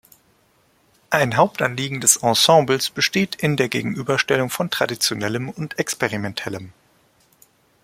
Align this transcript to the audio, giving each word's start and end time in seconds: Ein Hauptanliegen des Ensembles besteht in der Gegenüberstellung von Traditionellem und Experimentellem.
Ein 1.11 1.37
Hauptanliegen 1.37 2.01
des 2.01 2.15
Ensembles 2.17 2.89
besteht 2.89 3.35
in 3.35 3.55
der 3.55 3.69
Gegenüberstellung 3.69 4.49
von 4.49 4.71
Traditionellem 4.71 5.47
und 5.47 5.77
Experimentellem. 5.77 6.73